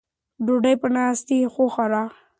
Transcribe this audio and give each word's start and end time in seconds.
ډوډۍ 0.45 0.75
په 0.81 0.87
ناستې 0.95 1.37
وخورئ. 1.57 2.05